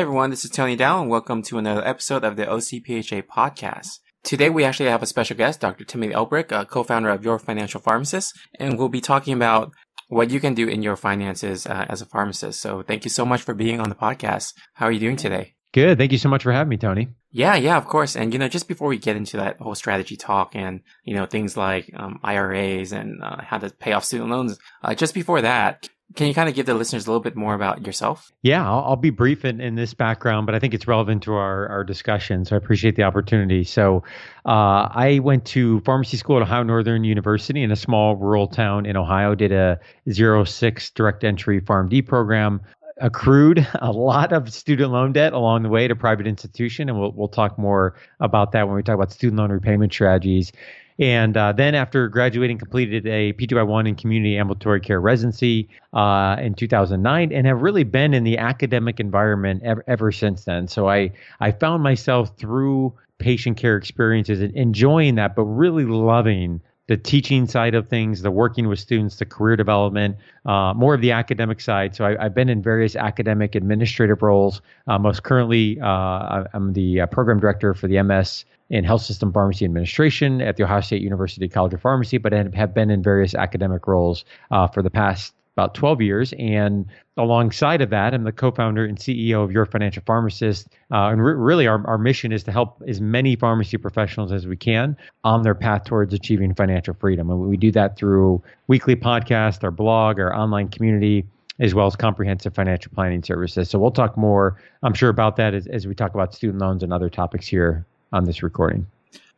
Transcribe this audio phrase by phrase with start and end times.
[0.00, 3.98] Hey everyone, this is Tony Dow and welcome to another episode of the OCPHA podcast.
[4.22, 5.84] Today we actually have a special guest, Dr.
[5.84, 9.72] Timothy Ulbrich, a co-founder of Your Financial Pharmacist, and we'll be talking about
[10.08, 12.62] what you can do in your finances uh, as a pharmacist.
[12.62, 14.54] So thank you so much for being on the podcast.
[14.72, 15.52] How are you doing today?
[15.74, 15.98] Good.
[15.98, 17.08] Thank you so much for having me, Tony.
[17.30, 18.16] Yeah, yeah, of course.
[18.16, 21.26] And, you know, just before we get into that whole strategy talk and, you know,
[21.26, 25.42] things like um, IRAs and uh, how to pay off student loans, uh, just before
[25.42, 28.32] that, can you kind of give the listeners a little bit more about yourself?
[28.42, 31.34] Yeah, I'll, I'll be brief in, in, this background, but I think it's relevant to
[31.34, 32.44] our, our discussion.
[32.44, 33.62] So I appreciate the opportunity.
[33.62, 34.02] So
[34.44, 38.86] uh, I went to pharmacy school at Ohio Northern University in a small rural town
[38.86, 39.78] in Ohio, did a
[40.10, 42.60] 06 direct entry PharmD program,
[43.00, 47.12] accrued a lot of student loan debt along the way to private institution, and we'll
[47.12, 50.52] we'll talk more about that when we talk about student loan repayment strategies.
[51.00, 56.54] And uh, then after graduating, completed a PGY1 in community ambulatory care residency uh, in
[56.54, 60.68] 2009, and have really been in the academic environment ever, ever since then.
[60.68, 66.60] So I I found myself through patient care experiences and enjoying that, but really loving
[66.90, 71.00] the teaching side of things, the working with students, the career development, uh, more of
[71.00, 71.94] the academic side.
[71.94, 74.60] So I, have been in various academic administrative roles.
[74.88, 79.32] Uh, most currently, uh, I'm the uh, program director for the MS in Health System
[79.32, 83.36] Pharmacy Administration at the Ohio State University College of Pharmacy, but have been in various
[83.36, 86.32] academic roles uh, for the past about 12 years.
[86.38, 86.86] And
[87.18, 90.68] alongside of that, I'm the co founder and CEO of Your Financial Pharmacist.
[90.90, 94.46] Uh, and re- really, our, our mission is to help as many pharmacy professionals as
[94.46, 97.30] we can on their path towards achieving financial freedom.
[97.30, 101.26] And we do that through weekly podcast, our blog, our online community.
[101.58, 103.68] As well as comprehensive financial planning services.
[103.68, 106.82] So, we'll talk more, I'm sure, about that as, as we talk about student loans
[106.82, 108.86] and other topics here on this recording.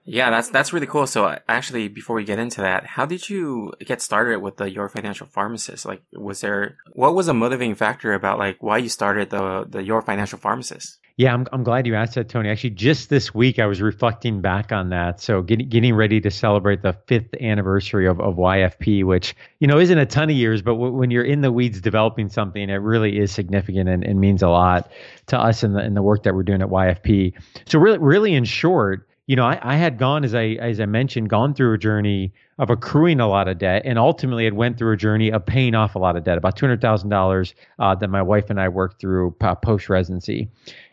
[0.05, 1.07] Yeah, that's that's really cool.
[1.07, 4.71] So uh, actually, before we get into that, how did you get started with the
[4.71, 5.87] Your Financial Pharmacist?
[5.87, 9.83] Like, was there what was a motivating factor about like why you started the the
[9.83, 10.99] Your Financial Pharmacist?
[11.17, 12.49] Yeah, I'm, I'm glad you asked that, Tony.
[12.49, 15.21] Actually, just this week I was reflecting back on that.
[15.21, 19.79] So getting getting ready to celebrate the fifth anniversary of, of YFP, which you know
[19.79, 22.77] isn't a ton of years, but w- when you're in the weeds developing something, it
[22.77, 24.91] really is significant and, and means a lot
[25.27, 27.35] to us in the in the work that we're doing at YFP.
[27.67, 30.87] So really, really in short you know, I, I, had gone as I as I
[30.87, 34.79] mentioned, gone through a journey of accruing a lot of debt, and ultimately had went
[34.79, 37.17] through a journey of paying off a lot of debt, about two hundred thousand uh,
[37.17, 40.51] dollars that my wife and I worked through uh, post residency.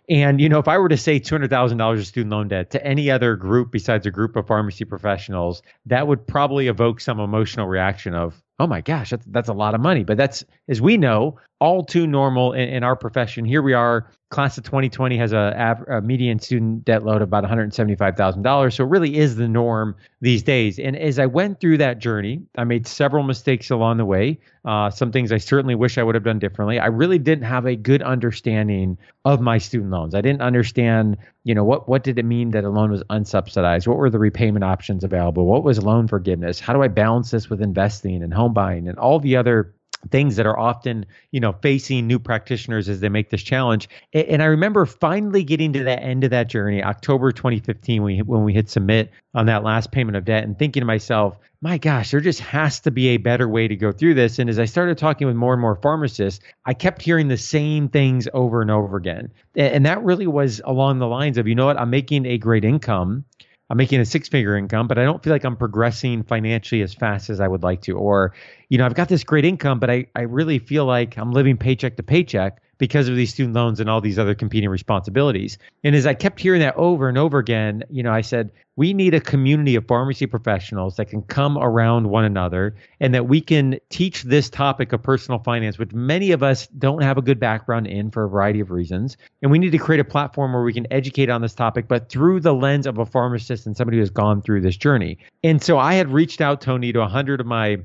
[0.10, 2.48] And you know, if I were to say two hundred thousand dollars of student loan
[2.48, 7.02] debt to any other group besides a group of pharmacy professionals, that would probably evoke
[7.02, 10.44] some emotional reaction of, "Oh my gosh, that's that's a lot of money." But that's,
[10.68, 13.46] as we know, all too normal in, in our profession.
[13.46, 17.44] Here we are class of 2020 has a, a median student debt load of about
[17.44, 18.74] $175,000.
[18.74, 20.78] So it really is the norm these days.
[20.78, 24.40] And as I went through that journey, I made several mistakes along the way.
[24.64, 26.80] Uh, some things I certainly wish I would have done differently.
[26.80, 30.14] I really didn't have a good understanding of my student loans.
[30.14, 33.88] I didn't understand, you know, what what did it mean that a loan was unsubsidized?
[33.88, 35.46] What were the repayment options available?
[35.46, 36.60] What was loan forgiveness?
[36.60, 39.74] How do I balance this with investing and home buying and all the other
[40.12, 43.90] things that are often you know facing new practitioners as they make this challenge.
[44.14, 48.44] And i remember finally getting to that end of that journey october 2015 when when
[48.44, 52.12] we hit submit on that last payment of debt and thinking to myself my gosh
[52.12, 54.40] there just has to be a better way to go through this.
[54.40, 57.90] And as i started talking with more and more pharmacists i kept hearing the same
[57.90, 59.32] things over and over again.
[59.56, 61.80] And that really was along the lines of you know what?
[61.80, 63.26] I'm making a great income
[63.70, 66.94] I'm making a six figure income, but I don't feel like I'm progressing financially as
[66.94, 67.98] fast as I would like to.
[67.98, 68.34] Or,
[68.70, 71.58] you know, I've got this great income, but I, I really feel like I'm living
[71.58, 75.60] paycheck to paycheck because of these student loans and all these other competing responsibilities.
[75.84, 78.94] And as I kept hearing that over and over again, you know, I said, we
[78.94, 83.42] need a community of pharmacy professionals that can come around one another and that we
[83.42, 87.42] can teach this topic of personal finance, which many of us don't have a good
[87.42, 89.18] background in for a variety of reasons.
[89.42, 92.10] And we need to create a platform where we can educate on this topic, but
[92.10, 95.18] through the lens of a pharmacist and somebody who has gone through this journey.
[95.44, 97.80] And so I had reached out, Tony, to 100 of my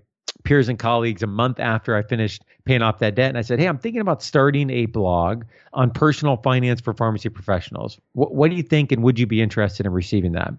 [0.45, 3.29] peers and colleagues a month after I finished paying off that debt.
[3.29, 7.29] And I said, Hey, I'm thinking about starting a blog on personal finance for pharmacy
[7.29, 8.01] professionals.
[8.13, 8.93] What, what do you think?
[8.93, 10.55] And would you be interested in receiving that?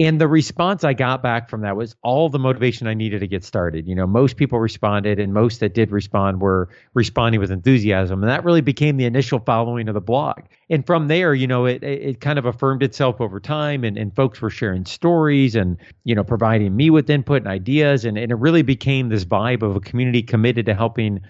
[0.00, 3.28] And the response I got back from that was all the motivation I needed to
[3.28, 3.86] get started.
[3.86, 8.20] You know, most people responded, and most that did respond were responding with enthusiasm.
[8.20, 10.40] And that really became the initial following of the blog.
[10.68, 14.14] And from there, you know, it it kind of affirmed itself over time, and, and
[14.16, 18.04] folks were sharing stories and, you know, providing me with input and ideas.
[18.04, 21.20] And, and it really became this vibe of a community committed to helping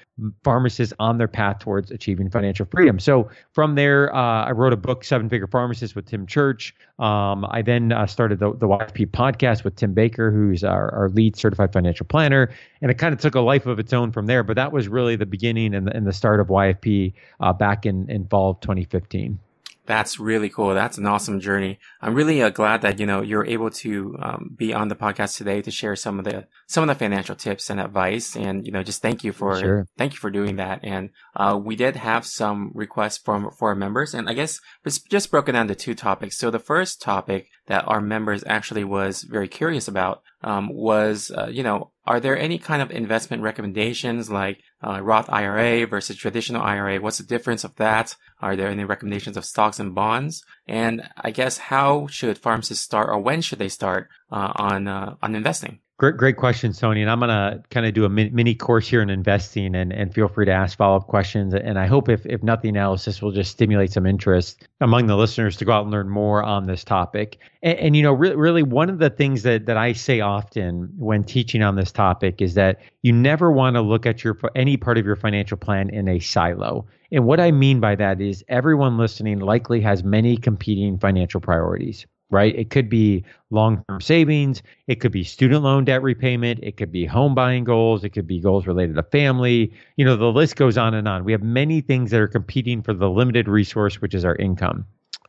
[0.42, 2.98] pharmacists on their path towards achieving financial freedom.
[2.98, 6.74] So from there, uh, I wrote a book, Seven Figure Pharmacist with Tim Church.
[6.98, 11.08] Um, I then uh, started the, the YFP podcast with Tim Baker, who's our, our
[11.08, 12.50] lead certified financial planner.
[12.80, 14.44] And it kind of took a life of its own from there.
[14.44, 17.84] But that was really the beginning and the, and the start of YFP uh, back
[17.84, 19.38] in, in fall of 2015.
[19.86, 20.72] That's really cool.
[20.74, 21.78] That's an awesome journey.
[22.00, 25.36] I'm really uh, glad that you know you're able to um, be on the podcast
[25.36, 28.34] today to share some of the some of the financial tips and advice.
[28.34, 29.86] And you know, just thank you for sure.
[29.98, 30.80] thank you for doing that.
[30.82, 34.98] And uh, we did have some requests from for our members, and I guess it's
[34.98, 36.38] just broken down to two topics.
[36.38, 41.46] So the first topic that our members actually was very curious about um, was, uh,
[41.46, 46.62] you know, are there any kind of investment recommendations like uh, Roth IRA versus traditional
[46.62, 47.00] IRA?
[47.00, 48.16] What's the difference of that?
[48.42, 50.44] Are there any recommendations of stocks and bonds?
[50.66, 55.14] And I guess how should pharmacists start or when should they start uh, on uh,
[55.22, 55.80] on investing?
[55.96, 57.02] Great, great question, Tony.
[57.02, 60.12] And I'm going to kind of do a mini course here in investing and, and
[60.12, 61.54] feel free to ask follow up questions.
[61.54, 65.16] And I hope, if, if nothing else, this will just stimulate some interest among the
[65.16, 67.38] listeners to go out and learn more on this topic.
[67.62, 70.92] And, and you know, re- really, one of the things that, that I say often
[70.98, 74.76] when teaching on this topic is that you never want to look at your any
[74.76, 76.86] part of your financial plan in a silo.
[77.12, 82.04] And what I mean by that is everyone listening likely has many competing financial priorities
[82.34, 82.54] right?
[82.56, 86.90] It could be long term savings, it could be student loan debt repayment, it could
[86.90, 89.72] be home buying goals, it could be goals related to family.
[89.96, 91.24] You know, the list goes on and on.
[91.24, 94.84] We have many things that are competing for the limited resource, which is our income.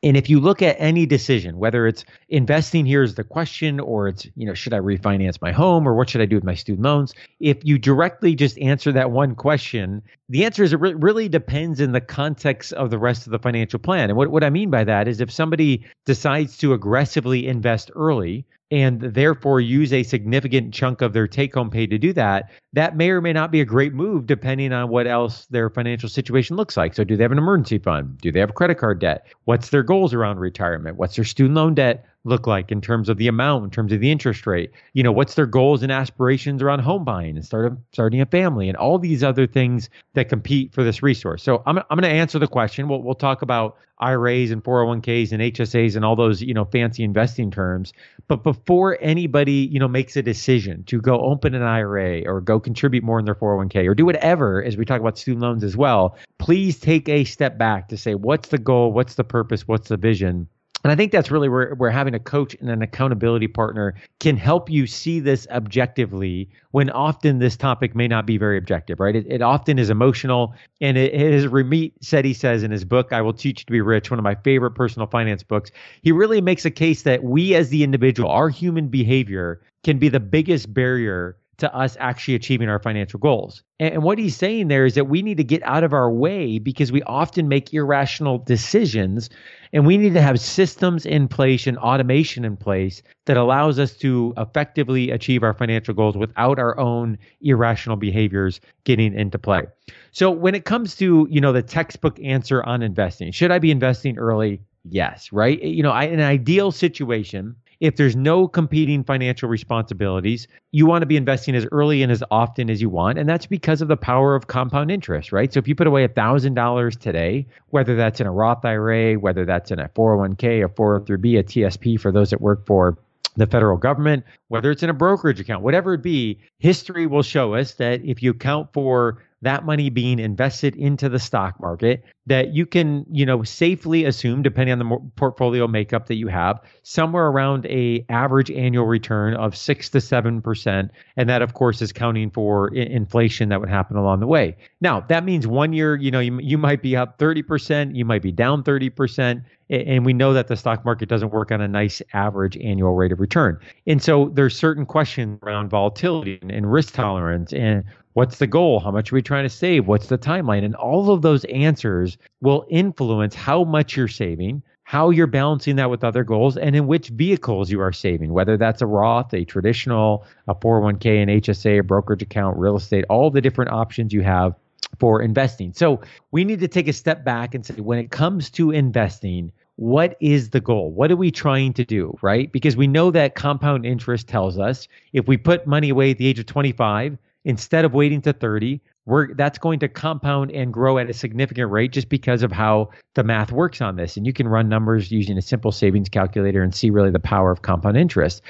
[0.05, 4.07] And if you look at any decision, whether it's investing here is the question, or
[4.07, 6.53] it's, you know, should I refinance my home or what should I do with my
[6.53, 7.11] student loans?
[7.39, 11.79] If you directly just answer that one question, the answer is it re- really depends
[11.79, 14.11] in the context of the rest of the financial plan.
[14.11, 18.45] And what, what I mean by that is if somebody decides to aggressively invest early,
[18.71, 22.97] and therefore use a significant chunk of their take home pay to do that, that
[22.97, 26.55] may or may not be a great move depending on what else their financial situation
[26.55, 26.93] looks like.
[26.93, 28.17] So, do they have an emergency fund?
[28.19, 29.27] Do they have credit card debt?
[29.45, 30.97] What's their goals around retirement?
[30.97, 34.01] What's their student loan debt look like in terms of the amount, in terms of
[34.01, 34.71] the interest rate?
[34.93, 38.25] You know, what's their goals and aspirations around home buying and start a, starting a
[38.25, 41.43] family and all these other things that compete for this resource.
[41.43, 42.87] So I'm, I'm going to answer the question.
[42.87, 47.03] We'll, we'll talk about IRAs and 401ks and HSAs and all those, you know, fancy
[47.03, 47.93] investing terms.
[48.27, 52.59] But before anybody, you know, makes a decision to go open an IRA or go
[52.59, 55.77] contribute more in their 401k or do whatever, as we talk about student loans as
[55.77, 58.91] well, please take a step back to say, what's the goal?
[58.91, 59.67] What's the purpose?
[59.67, 60.47] What's the vision?
[60.85, 64.37] And I think that's really where, where having a coach and an accountability partner can
[64.37, 69.15] help you see this objectively when often this topic may not be very objective, right?
[69.15, 70.53] It, it often is emotional.
[70.81, 73.81] And it, as Ramit Sethi says in his book, I Will Teach You to Be
[73.81, 75.71] Rich, one of my favorite personal finance books,
[76.03, 80.07] he really makes a case that we as the individual, our human behavior can be
[80.07, 83.63] the biggest barrier to us actually achieving our financial goals.
[83.79, 86.59] And, what he's saying there is that we need to get out of our way
[86.59, 89.29] because we often make irrational decisions
[89.73, 93.93] and we need to have systems in place and automation in place that allows us
[93.97, 99.63] to effectively achieve our financial goals without our own irrational behaviors getting into play.
[100.11, 103.71] So when it comes to, you know, the textbook answer on investing, should I be
[103.71, 104.61] investing early?
[104.87, 105.61] Yes, right?
[105.61, 111.01] You know, I, in an ideal situation, if there's no competing financial responsibilities, you want
[111.01, 113.17] to be investing as early and as often as you want.
[113.17, 115.51] And that's because of the power of compound interest, right?
[115.53, 119.71] So if you put away $1,000 today, whether that's in a Roth IRA, whether that's
[119.71, 122.97] in a 401k, a 403b, a TSP for those that work for
[123.37, 127.53] the federal government, whether it's in a brokerage account, whatever it be, history will show
[127.53, 132.53] us that if you account for that money being invested into the stock market that
[132.53, 137.27] you can you know safely assume depending on the portfolio makeup that you have somewhere
[137.27, 142.31] around a average annual return of 6 to 7% and that of course is counting
[142.31, 146.09] for I- inflation that would happen along the way now that means one year you
[146.09, 150.33] know you, you might be up 30% you might be down 30% and we know
[150.33, 153.59] that the stock market doesn't work on a nice average annual rate of return.
[153.87, 157.83] And so there's certain questions around volatility and, risk tolerance and
[158.15, 158.79] What's the goal?
[158.79, 159.87] How much are we trying to save?
[159.87, 160.63] What's the timeline?
[160.63, 165.89] And all of those answers will influence how much you're saving, how you're balancing that
[165.89, 169.43] with other goals, and in which vehicles you are saving, whether that's a Roth, a
[169.43, 174.21] traditional, a 401k, an HSA, a brokerage account, real estate, all the different options you
[174.21, 174.55] have
[174.97, 175.73] for investing.
[175.73, 175.99] So
[176.31, 180.15] we need to take a step back and say, when it comes to investing, what
[180.21, 180.89] is the goal?
[180.93, 182.49] What are we trying to do, right?
[182.49, 186.27] Because we know that compound interest tells us if we put money away at the
[186.27, 190.97] age of 25, instead of waiting to 30 we're that's going to compound and grow
[190.97, 194.33] at a significant rate just because of how the math works on this and you
[194.33, 197.95] can run numbers using a simple savings calculator and see really the power of compound
[197.95, 198.41] interest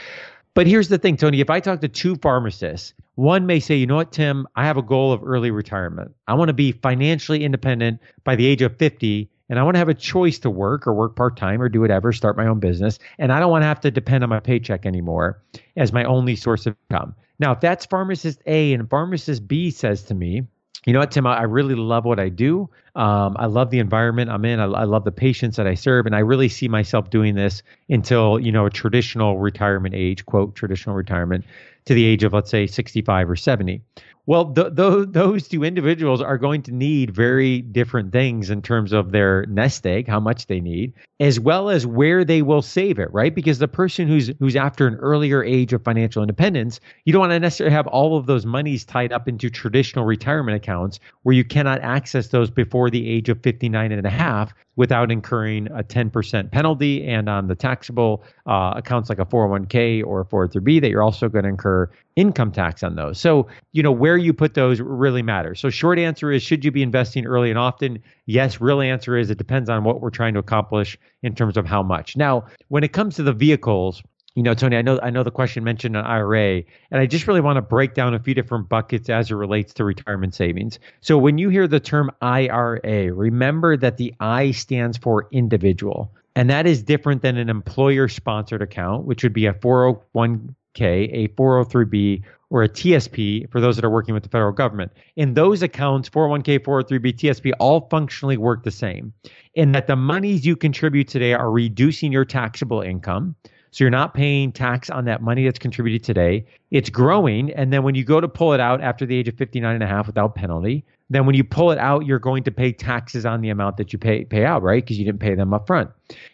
[0.54, 3.86] but here's the thing tony if i talk to two pharmacists one may say you
[3.86, 7.44] know what tim i have a goal of early retirement i want to be financially
[7.44, 10.88] independent by the age of 50 and I want to have a choice to work
[10.88, 12.98] or work part time or do whatever, start my own business.
[13.20, 15.40] And I don't want to have to depend on my paycheck anymore
[15.78, 17.14] as my only source of income.
[17.39, 20.44] Now, if that's pharmacist A and pharmacist B says to me,
[20.86, 22.70] you know what, Tim, I really love what I do.
[22.96, 24.60] Um, I love the environment I'm in.
[24.60, 27.62] I, I love the patients that I serve, and I really see myself doing this
[27.90, 31.44] until you know a traditional retirement age, quote traditional retirement,
[31.86, 33.82] to the age of let's say 65 or 70.
[34.28, 38.92] Well, th- th- those two individuals are going to need very different things in terms
[38.92, 42.98] of their nest egg, how much they need, as well as where they will save
[42.98, 43.36] it, right?
[43.36, 47.34] Because the person who's who's after an earlier age of financial independence, you don't want
[47.34, 51.44] to necessarily have all of those monies tied up into traditional retirement accounts where you
[51.44, 56.51] cannot access those before the age of 59 and a half without incurring a 10%
[56.51, 61.04] penalty and on the taxable uh, accounts like a 401k or a 403b that you're
[61.04, 63.20] also going to incur income tax on those.
[63.20, 65.60] So, you know, where you put those really matters.
[65.60, 68.01] So, short answer is should you be investing early and often?
[68.25, 71.65] Yes, real answer is it depends on what we're trying to accomplish in terms of
[71.65, 72.18] how much.
[72.18, 74.01] Now, when it comes to the vehicles,
[74.36, 77.25] you know, Tony, I know I know the question mentioned an IRA, and I just
[77.25, 80.77] really want to break down a few different buckets as it relates to retirement savings.
[81.00, 86.50] So when you hear the term IRA, remember that the I stands for individual, and
[86.50, 92.24] that is different than an employer sponsored account, which would be a 401k, a 403b,
[92.50, 94.92] or a TSP for those that are working with the federal government.
[95.15, 99.13] In those accounts, 401k, 403b, TSP all functionally work the same
[99.54, 103.36] in that the monies you contribute today are reducing your taxable income.
[103.75, 106.46] So you're not paying tax on that money that's contributed today.
[106.72, 107.51] It's growing.
[107.55, 109.84] And then when you go to pull it out after the age of 59 and
[109.84, 113.25] a half without penalty, then when you pull it out, you're going to pay taxes
[113.25, 114.82] on the amount that you pay pay out, right?
[114.82, 115.91] Because you didn't pay them up front.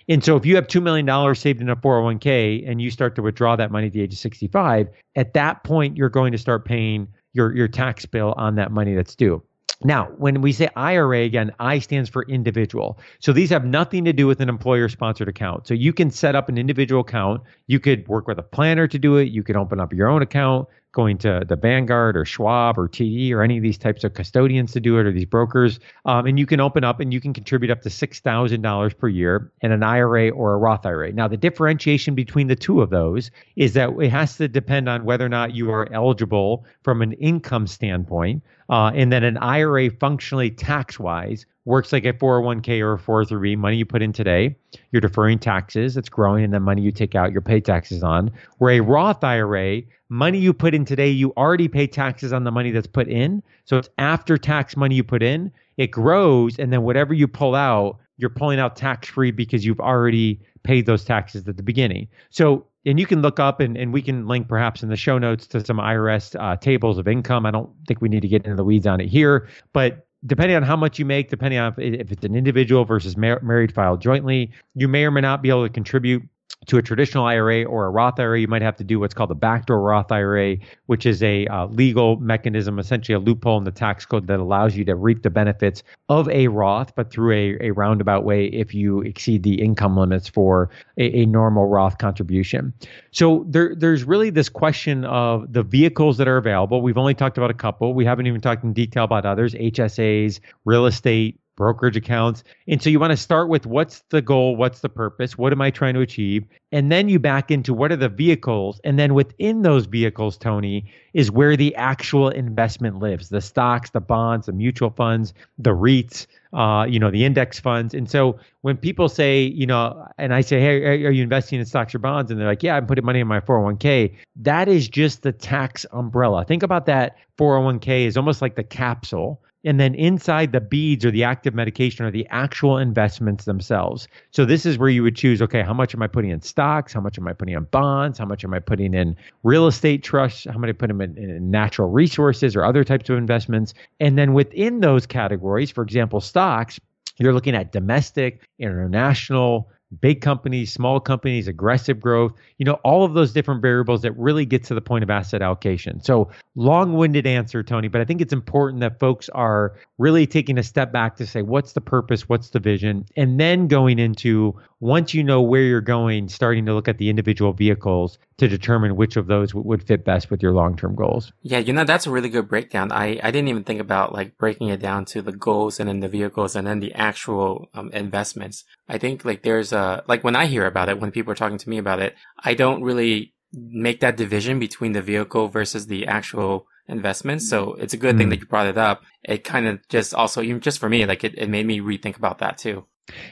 [0.08, 3.24] And so if you have $2 million saved in a 401k and you start to
[3.24, 6.64] withdraw that money at the age of 65, at that point, you're going to start
[6.64, 9.42] paying your, your tax bill on that money that's due.
[9.84, 13.00] Now, when we say IRA, again, I stands for individual.
[13.20, 15.68] So these have nothing to do with an employer sponsored account.
[15.68, 17.42] So you can set up an individual account.
[17.68, 19.30] You could work with a planner to do it.
[19.30, 23.32] You could open up your own account going to the Vanguard or Schwab or TD
[23.32, 25.80] or any of these types of custodians to do it or these brokers.
[26.06, 29.52] Um, and you can open up and you can contribute up to $6,000 per year
[29.62, 31.14] in an IRA or a Roth IRA.
[31.14, 35.06] Now, the differentiation between the two of those is that it has to depend on
[35.06, 38.44] whether or not you are eligible from an income standpoint.
[38.72, 43.58] Uh, and then an IRA functionally tax wise works like a 401k or a 403b,
[43.58, 44.56] money you put in today,
[44.92, 48.32] you're deferring taxes, it's growing, and then money you take out, you pay taxes on.
[48.58, 52.52] Where a Roth IRA, money you put in today, you already pay taxes on the
[52.52, 53.44] money that's put in.
[53.66, 57.54] So it's after tax money you put in, it grows, and then whatever you pull
[57.54, 62.08] out, you're pulling out tax free because you've already paid those taxes at the beginning.
[62.30, 65.18] So and you can look up and, and we can link perhaps in the show
[65.18, 67.46] notes to some IRS uh, tables of income.
[67.46, 70.56] I don't think we need to get into the weeds on it here, but depending
[70.56, 74.02] on how much you make, depending on if it's an individual versus mar- married filed
[74.02, 76.24] jointly, you may or may not be able to contribute
[76.68, 79.32] to a traditional IRA or a Roth IRA, you might have to do what's called
[79.32, 83.72] a backdoor Roth IRA, which is a uh, legal mechanism, essentially a loophole in the
[83.72, 87.68] tax code that allows you to reap the benefits of a Roth, but through a,
[87.68, 92.74] a roundabout way if you exceed the income limits for a, a normal Roth contribution.
[93.12, 96.84] So there, there's really this question of the vehicles that are available.
[96.84, 97.96] We've only talked about a couple.
[97.96, 102.44] We haven't even talked in detail about others, HSAs, real estate, brokerage accounts.
[102.68, 104.56] And so you want to start with what's the goal?
[104.56, 105.38] What's the purpose?
[105.38, 106.44] What am I trying to achieve?
[106.72, 108.82] And then you back into what are the vehicles?
[108.84, 114.02] And then within those vehicles, Tony, is where the actual investment lives the stocks, the
[114.02, 117.94] bonds, the mutual funds, the REITs, uh, you know, the index funds.
[117.94, 121.66] And so when people say, you know, and I say, hey, are you investing in
[121.68, 122.32] stocks or bonds?
[122.32, 124.16] And they're like, yeah, I'm putting money in my 401k.
[124.38, 126.44] That is just the tax umbrella.
[126.44, 131.12] Think about that 401k is almost like the capsule and then inside the beads or
[131.12, 134.08] the active medication are the actual investments themselves.
[134.32, 136.94] So this is where you would choose, okay, how much am I putting in stocks?
[136.94, 138.18] How much am I putting in bonds?
[138.18, 140.46] How much am I putting in real estate trusts?
[140.50, 143.74] How many put them in, in natural resources or other types of investments?
[144.00, 146.80] And then within those categories, for example, stocks,
[147.18, 153.14] you're looking at domestic, international, big companies, small companies, aggressive growth, you know, all of
[153.14, 156.00] those different variables that really get to the point of asset allocation.
[156.02, 160.58] So, long winded answer, Tony, but I think it's important that folks are really taking
[160.58, 162.30] a step back to say, what's the purpose?
[162.30, 163.06] What's the vision?
[163.16, 167.10] And then going into once you know where you're going, starting to look at the
[167.10, 170.96] individual vehicles to determine which of those w- would fit best with your long term
[170.96, 171.32] goals.
[171.44, 172.92] Yeah, you know, that's a really good breakdown.
[172.92, 176.00] I, I didn't even think about like breaking it down to the goals and then
[176.00, 178.64] the vehicles and then the actual um, investments.
[178.90, 181.58] I think like there's a, like when I hear about it, when people are talking
[181.58, 186.08] to me about it, I don't really make that division between the vehicle versus the
[186.08, 187.42] actual investment.
[187.42, 188.20] So it's a good mm.
[188.20, 189.04] thing that you brought it up.
[189.24, 192.18] It kind of just also, even just for me, like it, it made me rethink
[192.18, 192.86] about that too.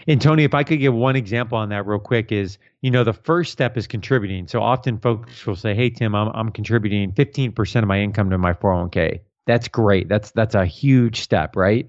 [0.08, 3.04] And Tony, if I could give one example on that real quick, is you know
[3.04, 4.48] the first step is contributing.
[4.48, 8.38] So often folks will say, "Hey Tim, I'm I'm contributing 15% of my income to
[8.38, 10.10] my 401k." That's great.
[10.10, 11.88] That's that's a huge step, right?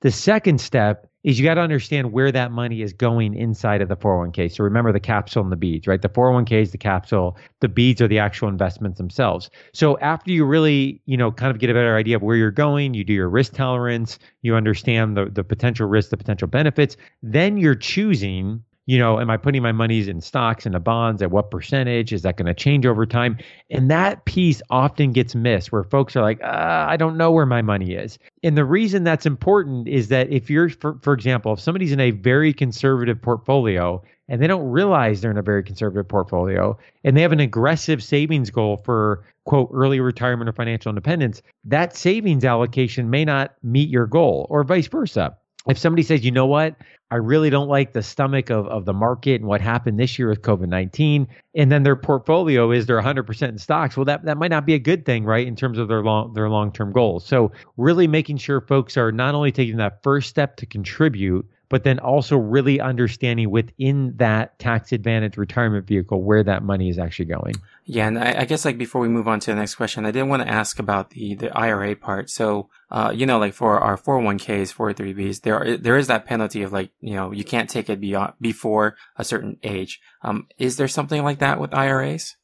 [0.00, 3.88] The second step is you got to understand where that money is going inside of
[3.88, 4.52] the 401k.
[4.52, 6.02] So remember the capsule and the beads, right?
[6.02, 9.50] The 401k is the capsule, the beads are the actual investments themselves.
[9.72, 12.50] So after you really, you know, kind of get a better idea of where you're
[12.50, 16.96] going, you do your risk tolerance, you understand the the potential risks, the potential benefits,
[17.22, 21.22] then you're choosing you know, am I putting my monies in stocks and the bonds?
[21.22, 22.12] At what percentage?
[22.12, 23.38] Is that going to change over time?
[23.70, 27.46] And that piece often gets missed where folks are like, uh, I don't know where
[27.46, 28.18] my money is.
[28.42, 32.00] And the reason that's important is that if you're, for, for example, if somebody's in
[32.00, 37.16] a very conservative portfolio and they don't realize they're in a very conservative portfolio and
[37.16, 42.44] they have an aggressive savings goal for quote early retirement or financial independence, that savings
[42.44, 45.36] allocation may not meet your goal or vice versa
[45.68, 46.76] if somebody says, you know what,
[47.10, 50.28] I really don't like the stomach of, of the market and what happened this year
[50.28, 51.28] with COVID 19.
[51.54, 53.96] And then their portfolio is they're 100% in stocks.
[53.96, 56.32] Well, that, that might not be a good thing, right, in terms of their long
[56.32, 57.26] their long term goals.
[57.26, 61.84] So, really making sure folks are not only taking that first step to contribute, but
[61.84, 67.24] then also really understanding within that tax advantage retirement vehicle where that money is actually
[67.24, 67.54] going.
[67.86, 70.10] Yeah, and I, I, guess like before we move on to the next question, I
[70.10, 72.28] did want to ask about the the IRA part.
[72.28, 76.62] So, uh, you know, like for our 401ks, 403bs, there are, there is that penalty
[76.62, 79.98] of like, you know, you can't take it beyond before a certain age.
[80.20, 82.36] Um, is there something like that with IRAs?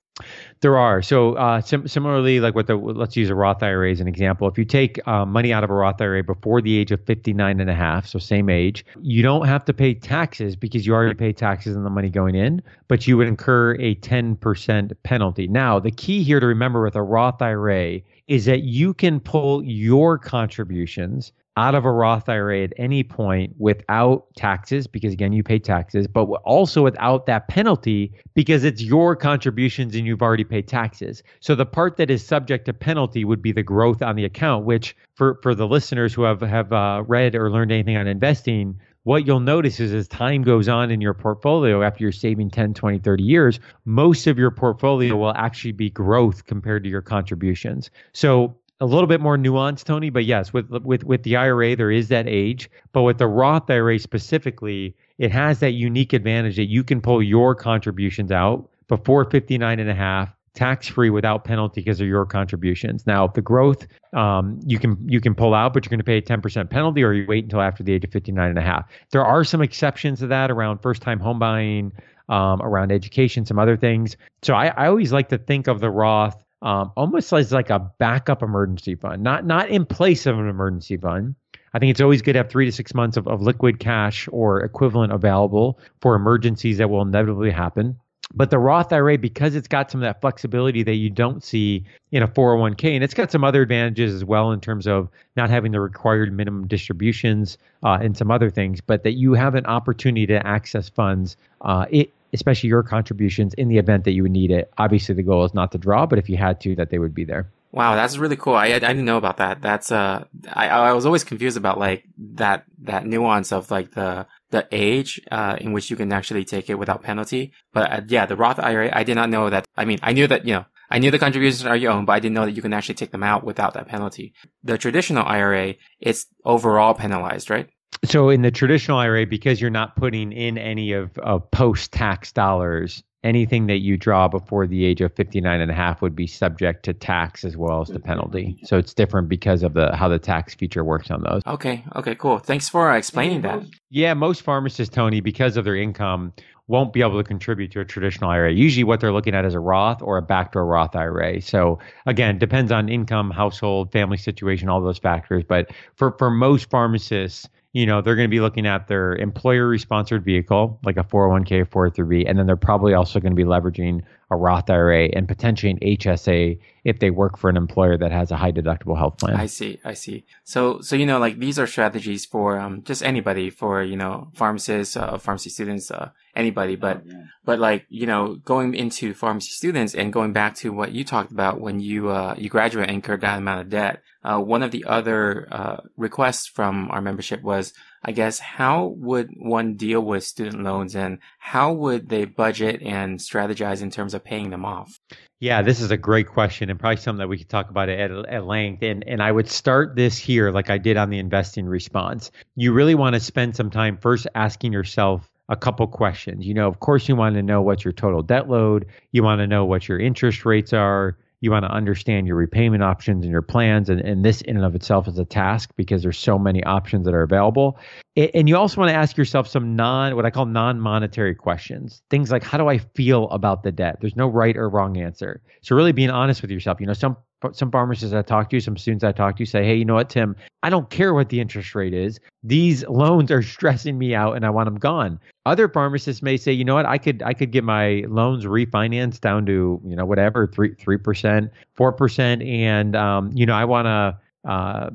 [0.60, 1.02] There are.
[1.02, 4.48] So uh, sim- similarly, like what the let's use a Roth IRA as an example.
[4.48, 7.60] If you take uh, money out of a Roth IRA before the age of 59
[7.60, 11.14] and a half, so same age, you don't have to pay taxes because you already
[11.14, 15.46] pay taxes on the money going in, but you would incur a 10% penalty.
[15.46, 19.62] Now, the key here to remember with a Roth IRA is that you can pull
[19.62, 25.42] your contributions out of a Roth IRA at any point without taxes, because again, you
[25.42, 30.68] pay taxes, but also without that penalty because it's your contributions and you've already paid
[30.68, 31.22] taxes.
[31.40, 34.66] So the part that is subject to penalty would be the growth on the account,
[34.66, 38.78] which for, for the listeners who have, have uh, read or learned anything on investing,
[39.02, 42.74] what you'll notice is as time goes on in your portfolio after you're saving 10
[42.74, 47.90] 20 30 years most of your portfolio will actually be growth compared to your contributions
[48.12, 50.10] so a little bit more nuanced, Tony.
[50.10, 52.70] But yes, with with with the IRA, there is that age.
[52.92, 57.22] But with the Roth IRA specifically, it has that unique advantage that you can pull
[57.22, 62.26] your contributions out before 59 and a half tax free without penalty because of your
[62.26, 63.06] contributions.
[63.06, 66.18] Now, the growth um, you can you can pull out, but you're going to pay
[66.18, 68.88] a 10% penalty, or you wait until after the age of 59 and a half.
[69.10, 71.92] There are some exceptions to that around first time home buying,
[72.28, 74.16] um, around education, some other things.
[74.42, 77.78] So I, I always like to think of the Roth um, almost as like a
[77.98, 81.34] backup emergency fund, not not in place of an emergency fund.
[81.74, 84.28] I think it's always good to have three to six months of, of liquid cash
[84.32, 87.98] or equivalent available for emergencies that will inevitably happen.
[88.34, 91.84] But the Roth IRA, because it's got some of that flexibility that you don't see
[92.12, 95.48] in a 401k, and it's got some other advantages as well in terms of not
[95.48, 99.64] having the required minimum distributions uh, and some other things, but that you have an
[99.64, 104.32] opportunity to access funds uh, it, especially your contributions in the event that you would
[104.32, 104.72] need it.
[104.78, 107.14] Obviously, the goal is not to draw, but if you had to, that they would
[107.14, 107.50] be there.
[107.70, 108.54] Wow, that's really cool.
[108.54, 109.60] I, I didn't know about that.
[109.60, 114.26] That's uh, I I was always confused about like that that nuance of like the
[114.50, 117.52] the age uh in which you can actually take it without penalty.
[117.74, 119.66] But uh, yeah, the Roth IRA, I did not know that.
[119.76, 122.12] I mean, I knew that you know I knew the contributions are your own, but
[122.12, 124.32] I didn't know that you can actually take them out without that penalty.
[124.64, 127.68] The traditional IRA, it's overall penalized, right?
[128.04, 133.02] So in the traditional IRA, because you're not putting in any of, of post-tax dollars,
[133.24, 136.84] anything that you draw before the age of 59 and a half would be subject
[136.84, 138.58] to tax as well as the penalty.
[138.64, 141.42] So it's different because of the how the tax feature works on those.
[141.46, 141.84] Okay.
[141.96, 142.38] Okay, cool.
[142.38, 143.62] Thanks for uh, explaining that.
[143.90, 146.32] Yeah, most pharmacists, Tony, because of their income,
[146.68, 148.52] won't be able to contribute to a traditional IRA.
[148.52, 151.40] Usually what they're looking at is a Roth or a backdoor Roth IRA.
[151.40, 155.44] So again, depends on income, household, family situation, all those factors.
[155.48, 157.48] But for, for most pharmacists,
[157.78, 161.64] you know, they're going to be looking at their employer sponsored vehicle, like a 401k,
[161.68, 165.70] 403b, and then they're probably also going to be leveraging a Roth IRA and potentially
[165.70, 169.36] an HSA if they work for an employer that has a high deductible health plan.
[169.36, 169.78] I see.
[169.84, 170.24] I see.
[170.42, 174.32] So, so, you know, like these are strategies for, um, just anybody for, you know,
[174.34, 177.22] pharmacists, uh, pharmacy students, uh, anybody, but, oh, yeah.
[177.44, 181.30] but like, you know, going into pharmacy students and going back to what you talked
[181.30, 184.70] about when you, uh, you graduate and incurred that amount of debt, uh, one of
[184.70, 187.72] the other, uh, requests from our membership was,
[188.04, 193.18] I guess, how would one deal with student loans and how would they budget and
[193.18, 195.00] strategize in terms of paying them off?
[195.40, 198.10] Yeah, this is a great question and probably something that we could talk about at,
[198.10, 198.82] at length.
[198.82, 202.30] And, and I would start this here, like I did on the investing response.
[202.54, 206.46] You really want to spend some time first asking yourself a couple questions.
[206.46, 209.40] You know, of course, you want to know what your total debt load, you want
[209.40, 213.30] to know what your interest rates are, You want to understand your repayment options and
[213.30, 213.88] your plans.
[213.88, 217.04] And, and this, in and of itself, is a task because there's so many options
[217.04, 217.78] that are available.
[218.16, 222.02] And you also want to ask yourself some non, what I call non monetary questions.
[222.10, 223.98] Things like, how do I feel about the debt?
[224.00, 225.40] There's no right or wrong answer.
[225.62, 226.80] So, really being honest with yourself.
[226.80, 227.16] You know, some
[227.52, 230.10] some pharmacists I talk to, some students I talk to say, hey, you know what,
[230.10, 232.18] Tim, I don't care what the interest rate is.
[232.42, 235.20] These loans are stressing me out and I want them gone.
[235.46, 239.20] Other pharmacists may say, you know what, I could I could get my loans refinanced
[239.20, 243.64] down to, you know, whatever, three three percent, four percent, and um, you know, I
[243.64, 244.90] wanna uh,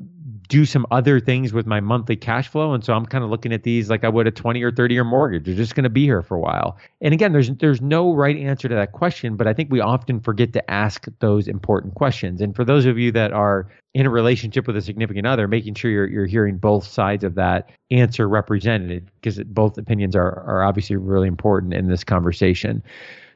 [0.48, 2.74] do some other things with my monthly cash flow.
[2.74, 4.94] And so I'm kind of looking at these like I would a 20 or 30
[4.94, 5.44] year mortgage.
[5.44, 6.76] They're just going to be here for a while.
[7.00, 10.20] And again, there's there's no right answer to that question, but I think we often
[10.20, 12.40] forget to ask those important questions.
[12.40, 15.74] And for those of you that are in a relationship with a significant other, making
[15.74, 20.64] sure you're you're hearing both sides of that answer represented, because both opinions are are
[20.64, 22.82] obviously really important in this conversation.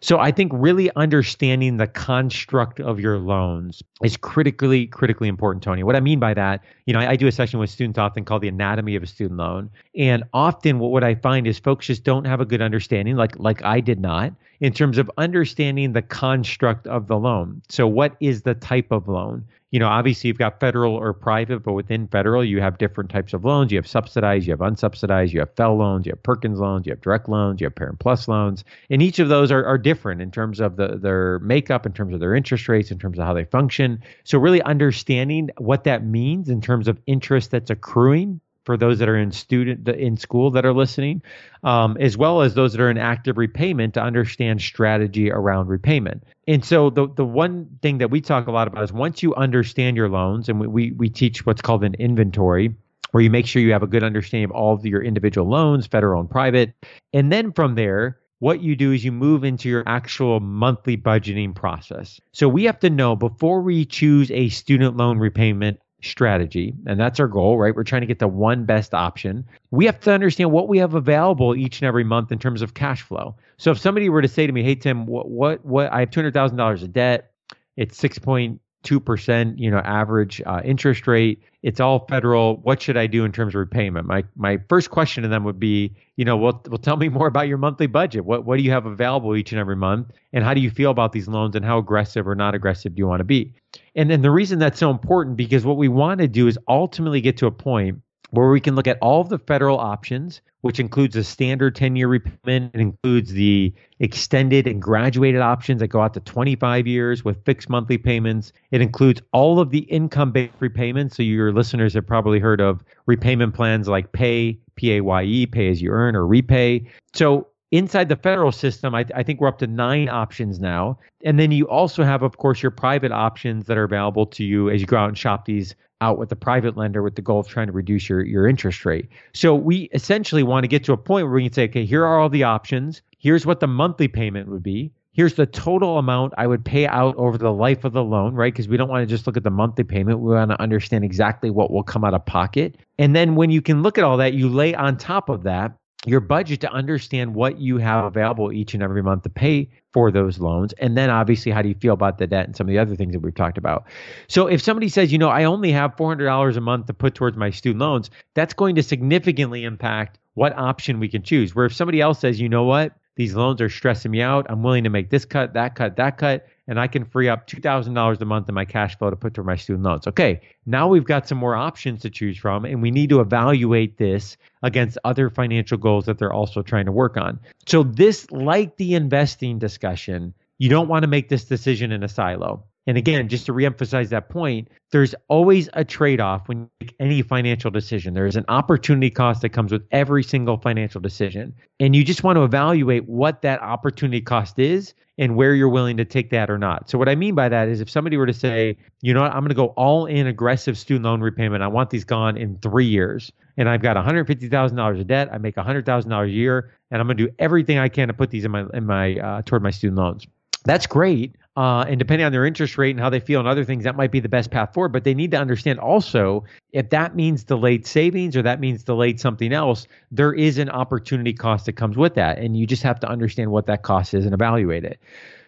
[0.00, 5.82] So I think really understanding the construct of your loans is critically, critically important, Tony.
[5.82, 8.24] What I mean by that, you know, I, I, do a session with students often
[8.24, 9.70] called the anatomy of a student loan.
[9.96, 13.38] And often what, what I find is folks just don't have a good understanding, like
[13.38, 17.62] like I did not, in terms of understanding the construct of the loan.
[17.68, 19.44] So what is the type of loan?
[19.70, 23.34] you know, obviously you've got federal or private, but within federal, you have different types
[23.34, 23.70] of loans.
[23.70, 26.92] You have subsidized, you have unsubsidized, you have FFEL loans, you have Perkins loans, you
[26.92, 28.64] have direct loans, you have Parent Plus loans.
[28.88, 32.14] And each of those are, are different in terms of the, their makeup, in terms
[32.14, 34.02] of their interest rates, in terms of how they function.
[34.24, 39.08] So, really understanding what that means in terms of interest that's accruing for those that
[39.08, 41.22] are in student in school that are listening,
[41.64, 46.22] um, as well as those that are in active repayment to understand strategy around repayment.
[46.46, 49.34] And so the the one thing that we talk a lot about is once you
[49.36, 52.74] understand your loans, and we we, we teach what's called an inventory
[53.12, 55.86] where you make sure you have a good understanding of all of your individual loans,
[55.86, 56.74] federal and private.
[57.14, 61.54] And then from there, what you do is you move into your actual monthly budgeting
[61.54, 62.20] process.
[62.32, 67.18] So we have to know before we choose a student loan repayment strategy, and that's
[67.18, 67.74] our goal, right?
[67.74, 69.44] We're trying to get the one best option.
[69.70, 72.74] We have to understand what we have available each and every month in terms of
[72.74, 73.34] cash flow.
[73.56, 76.10] So if somebody were to say to me, "Hey Tim, what what, what I have
[76.10, 77.32] two hundred thousand dollars of debt,
[77.76, 81.42] it's six point two percent, you know, average uh, interest rate.
[81.62, 82.58] It's all federal.
[82.58, 84.06] What should I do in terms of repayment?
[84.06, 87.26] My my first question to them would be, you know, well, well, tell me more
[87.26, 88.24] about your monthly budget.
[88.24, 90.90] What what do you have available each and every month, and how do you feel
[90.90, 93.52] about these loans, and how aggressive or not aggressive do you want to be?
[93.98, 97.20] And then the reason that's so important because what we want to do is ultimately
[97.20, 100.78] get to a point where we can look at all of the federal options, which
[100.78, 102.76] includes the standard 10 year repayment.
[102.76, 107.68] It includes the extended and graduated options that go out to 25 years with fixed
[107.68, 108.52] monthly payments.
[108.70, 111.16] It includes all of the income based repayments.
[111.16, 115.46] So, your listeners have probably heard of repayment plans like Pay, P A Y E,
[115.46, 116.86] Pay as you earn, or Repay.
[117.14, 120.98] So, Inside the federal system, I, I, think we're up to nine options now.
[121.22, 124.70] And then you also have, of course, your private options that are available to you
[124.70, 127.40] as you go out and shop these out with the private lender with the goal
[127.40, 129.08] of trying to reduce your, your interest rate.
[129.34, 132.04] So we essentially want to get to a point where we can say, okay, here
[132.04, 133.02] are all the options.
[133.18, 134.92] Here's what the monthly payment would be.
[135.12, 138.52] Here's the total amount I would pay out over the life of the loan, right?
[138.52, 140.20] Because we don't want to just look at the monthly payment.
[140.20, 142.76] We want to understand exactly what will come out of pocket.
[142.98, 145.76] And then when you can look at all that, you lay on top of that
[146.06, 150.10] your budget to understand what you have available each and every month to pay for
[150.10, 150.72] those loans.
[150.74, 152.94] And then obviously, how do you feel about the debt and some of the other
[152.94, 153.84] things that we've talked about?
[154.28, 157.36] So if somebody says, you know, I only have $400 a month to put towards
[157.36, 161.54] my student loans, that's going to significantly impact what option we can choose.
[161.54, 164.62] Where if somebody else says, you know what, these loans are stressing me out, I'm
[164.62, 168.20] willing to make this cut, that cut, that cut, and I can free up $2,000
[168.20, 170.06] a month in my cash flow to put toward my student loans.
[170.06, 173.98] Okay, now we've got some more options to choose from, and we need to evaluate
[173.98, 177.40] this against other financial goals that they're also trying to work on.
[177.66, 182.08] So, this, like the investing discussion, you don't want to make this decision in a
[182.08, 182.67] silo.
[182.88, 186.94] And again, just to reemphasize that point, there's always a trade off when you make
[186.98, 188.14] any financial decision.
[188.14, 191.54] There is an opportunity cost that comes with every single financial decision.
[191.80, 195.98] And you just want to evaluate what that opportunity cost is and where you're willing
[195.98, 196.88] to take that or not.
[196.88, 199.32] So, what I mean by that is if somebody were to say, you know what,
[199.32, 202.56] I'm going to go all in aggressive student loan repayment, I want these gone in
[202.62, 207.06] three years, and I've got $150,000 of debt, I make $100,000 a year, and I'm
[207.06, 209.62] going to do everything I can to put these in my, in my, uh, toward
[209.62, 210.26] my student loans.
[210.64, 211.34] That's great.
[211.58, 213.96] Uh, and depending on their interest rate and how they feel and other things, that
[213.96, 214.92] might be the best path forward.
[214.92, 219.18] But they need to understand also if that means delayed savings or that means delayed
[219.18, 222.38] something else, there is an opportunity cost that comes with that.
[222.38, 225.00] And you just have to understand what that cost is and evaluate it.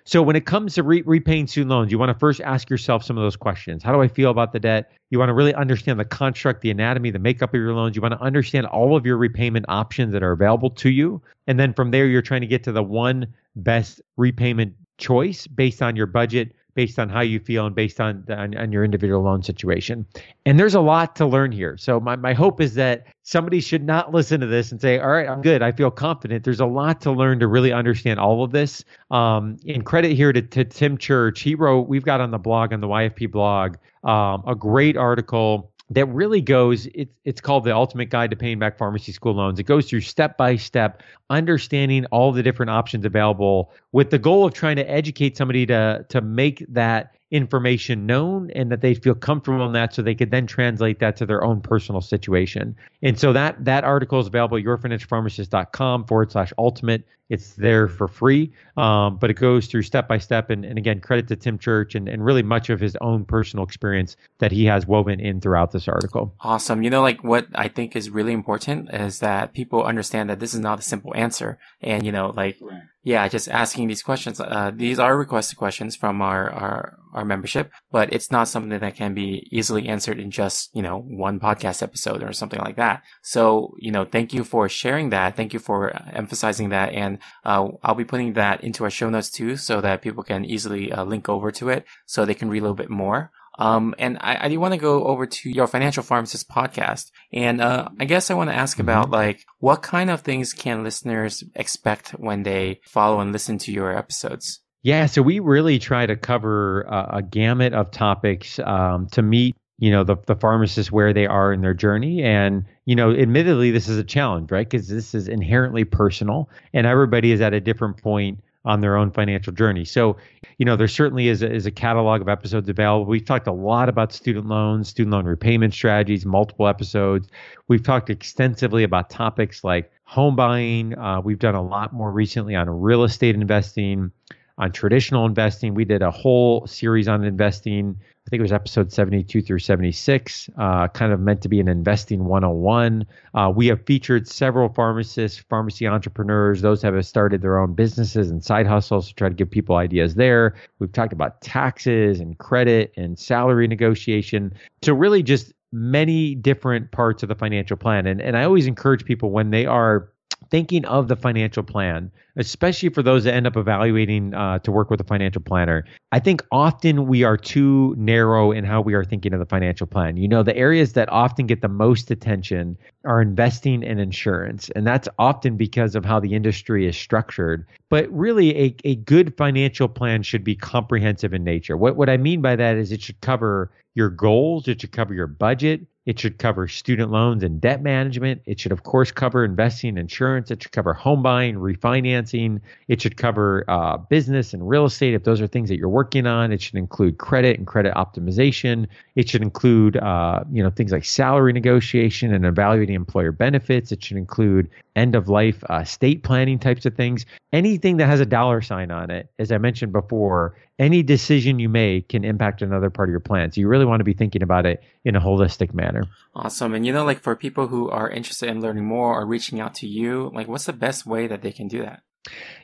[0.03, 3.05] So when it comes to re- repaying student loans, you want to first ask yourself
[3.05, 3.85] some of those questions.
[3.85, 4.91] How do I feel about the debt?
[5.11, 7.95] You want to really understand the construct, the anatomy, the makeup of your loans.
[7.95, 11.23] You want to understand all of your repayment options that are available to you.
[11.47, 15.83] And then from there, you're trying to get to the one best repayment choice based
[15.83, 19.23] on your budget, based on how you feel and based on, on, on your individual
[19.23, 20.07] loan situation.
[20.47, 21.77] And there's a lot to learn here.
[21.77, 25.11] So my, my hope is that somebody should not listen to this and say, all
[25.11, 25.63] right, I'm good.
[25.63, 26.45] I feel confident.
[26.45, 28.85] There's a lot to learn to really understand all of this.
[29.11, 32.73] Um, in credit here to, to Tim Church, he wrote, we've got on the blog,
[32.73, 37.75] on the YFP blog, um, a great article that really goes it's it's called the
[37.75, 42.07] ultimate guide to paying back pharmacy school loans it goes through step by step understanding
[42.07, 46.21] all the different options available with the goal of trying to educate somebody to to
[46.21, 50.47] make that information known and that they feel comfortable in that so they could then
[50.47, 52.77] translate that to their own personal situation.
[53.03, 57.05] And so that that article is available at yourfinancialpharmacist.com forward slash ultimate.
[57.31, 60.51] It's there for free, um, but it goes through step by step.
[60.51, 63.65] And, and again, credit to Tim Church and, and really much of his own personal
[63.65, 66.35] experience that he has woven in throughout this article.
[66.41, 66.83] Awesome.
[66.83, 70.53] You know, like what I think is really important is that people understand that this
[70.53, 71.59] is not a simple answer.
[71.81, 74.41] And, you know, like, right yeah, just asking these questions.
[74.41, 78.95] Uh, these are requested questions from our, our, our membership, but it's not something that
[78.95, 83.03] can be easily answered in just, you know, one podcast episode or something like that.
[83.23, 85.35] So, you know, thank you for sharing that.
[85.35, 86.93] Thank you for emphasizing that.
[86.93, 90.45] And, uh, I'll be putting that into our show notes too, so that people can
[90.45, 93.31] easily uh, link over to it so they can read a little bit more.
[93.59, 97.11] Um, and I, I do want to go over to your financial pharmacist podcast.
[97.33, 98.89] And, uh, I guess I want to ask mm-hmm.
[98.89, 103.73] about like, what kind of things can listeners expect when they follow and listen to
[103.73, 104.61] your episodes?
[104.83, 109.55] Yeah, so we really try to cover a, a gamut of topics um, to meet
[109.81, 113.71] you know the the pharmacists where they are in their journey and you know admittedly
[113.73, 117.61] this is a challenge right because this is inherently personal and everybody is at a
[117.61, 119.85] different point on their own financial journey.
[119.85, 120.17] So,
[120.59, 123.07] you know, there certainly is a, is a catalog of episodes available.
[123.07, 127.29] We've talked a lot about student loans, student loan repayment strategies, multiple episodes.
[127.69, 130.97] We've talked extensively about topics like home buying.
[130.99, 134.11] Uh, we've done a lot more recently on real estate investing,
[134.59, 135.75] on traditional investing.
[135.75, 137.99] We did a whole series on investing
[138.31, 142.27] think it was episode 72 through 76, uh, kind of meant to be an investing
[142.27, 143.05] 101.
[143.35, 148.45] Uh, we have featured several pharmacists, pharmacy entrepreneurs, those have started their own businesses and
[148.45, 150.55] side hustles to try to give people ideas there.
[150.79, 154.55] We've talked about taxes and credit and salary negotiation.
[154.83, 158.07] So, really, just many different parts of the financial plan.
[158.07, 160.09] And, and I always encourage people when they are
[160.51, 164.91] thinking of the financial plan, especially for those that end up evaluating uh, to work
[164.91, 169.05] with a financial planner, I think often we are too narrow in how we are
[169.05, 170.17] thinking of the financial plan.
[170.17, 174.71] You know, the areas that often get the most attention are investing and insurance.
[174.71, 177.67] And that's often because of how the industry is structured.
[177.89, 181.77] But really, a, a good financial plan should be comprehensive in nature.
[181.77, 185.15] What, what I mean by that is it should cover your goals, it should cover
[185.15, 188.41] your budget, it should cover student loans and debt management.
[188.47, 190.51] It should, of course, cover investing, insurance.
[190.51, 192.61] It should cover home buying, refinancing.
[192.89, 196.27] It should cover uh, business and real estate if those are things that you're working
[196.27, 196.53] on.
[196.53, 198.87] It should include credit and credit optimization.
[199.15, 203.93] It should include, uh, you know, things like salary negotiation and evaluating employer benefits.
[203.93, 207.27] It should include end of life uh, state planning types of things.
[207.53, 211.69] Anything that has a dollar sign on it, as I mentioned before, any decision you
[211.69, 213.53] make can impact another part of your plan.
[213.53, 216.05] So you really want to be thinking about it in a holistic manner.
[216.35, 216.75] Awesome.
[216.75, 219.75] And you know, like for people who are interested in learning more or reaching out
[219.77, 222.03] to you, like what's the best way that they can do that?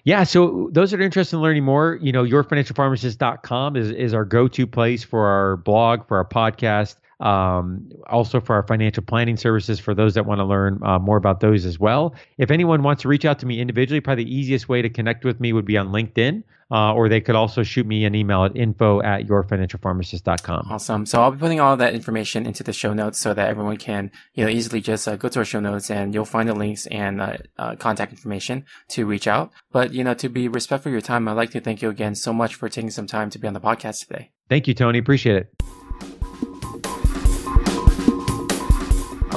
[0.05, 4.25] Yeah, so those that are interested in learning more, you know, yourfinancialpharmacist.com is, is our
[4.25, 9.81] go-to place for our blog, for our podcast, um, also for our financial planning services
[9.81, 12.15] for those that want to learn uh, more about those as well.
[12.39, 15.25] If anyone wants to reach out to me individually, probably the easiest way to connect
[15.25, 16.43] with me would be on LinkedIn.
[16.69, 20.67] Uh, or they could also shoot me an email at info at yourfinancialpharmacist.com.
[20.69, 21.07] Awesome.
[21.07, 23.77] So I'll be putting all of that information into the show notes so that everyone
[23.77, 26.55] can, you know, easily just uh, go to our show notes and you'll find the
[26.57, 29.53] links and uh, uh, contact information to reach out.
[29.71, 32.17] But, you know, to be respectful of your time, I'd like to thank you again
[32.17, 34.33] so much for taking some time to be on the podcast today.
[34.49, 34.99] Thank you, Tony.
[34.99, 35.76] Appreciate it.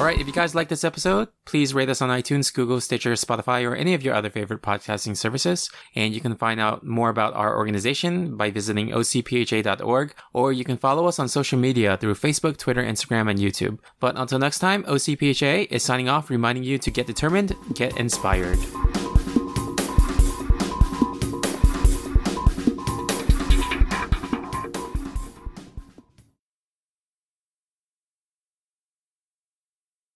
[0.00, 3.12] All right, if you guys like this episode, please rate us on iTunes, Google, Stitcher,
[3.12, 5.68] Spotify, or any of your other favorite podcasting services.
[5.94, 10.78] And you can find out more about our organization by visiting ocpha.org, or you can
[10.78, 13.78] follow us on social media through Facebook, Twitter, Instagram, and YouTube.
[14.00, 18.58] But until next time, OCPHA is signing off, reminding you to get determined, get inspired.